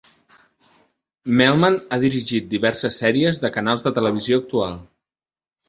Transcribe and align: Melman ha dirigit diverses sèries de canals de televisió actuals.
Melman 1.41 1.77
ha 1.91 1.99
dirigit 2.05 2.49
diverses 2.55 2.99
sèries 3.05 3.45
de 3.47 3.55
canals 3.61 3.89
de 3.89 3.95
televisió 4.01 4.43
actuals. 4.45 4.85